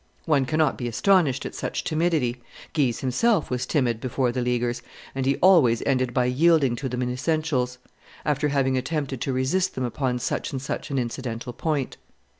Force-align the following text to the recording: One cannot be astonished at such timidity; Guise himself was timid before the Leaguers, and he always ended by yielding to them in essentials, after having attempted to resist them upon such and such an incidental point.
One 0.25 0.45
cannot 0.47 0.79
be 0.79 0.87
astonished 0.87 1.45
at 1.45 1.53
such 1.53 1.83
timidity; 1.83 2.37
Guise 2.73 3.01
himself 3.01 3.51
was 3.51 3.67
timid 3.67 4.01
before 4.01 4.31
the 4.31 4.41
Leaguers, 4.41 4.81
and 5.13 5.27
he 5.27 5.37
always 5.43 5.83
ended 5.85 6.11
by 6.11 6.25
yielding 6.25 6.75
to 6.77 6.89
them 6.89 7.03
in 7.03 7.11
essentials, 7.11 7.77
after 8.25 8.47
having 8.47 8.79
attempted 8.79 9.21
to 9.21 9.31
resist 9.31 9.75
them 9.75 9.83
upon 9.83 10.17
such 10.17 10.51
and 10.53 10.59
such 10.59 10.89
an 10.89 10.97
incidental 10.97 11.53
point. 11.53 11.97